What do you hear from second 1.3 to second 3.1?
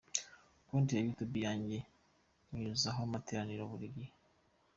yanjye inyuzaho